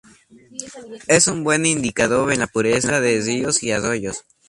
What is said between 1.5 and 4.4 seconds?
indicador de la pureza de ríos y arroyos.